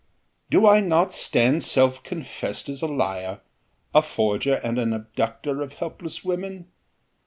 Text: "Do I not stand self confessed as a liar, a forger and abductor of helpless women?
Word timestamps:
"Do 0.49 0.65
I 0.65 0.79
not 0.79 1.13
stand 1.13 1.61
self 1.61 2.01
confessed 2.01 2.69
as 2.69 2.81
a 2.81 2.87
liar, 2.87 3.41
a 3.93 4.01
forger 4.01 4.55
and 4.63 4.79
abductor 4.79 5.61
of 5.61 5.73
helpless 5.73 6.23
women? 6.23 6.71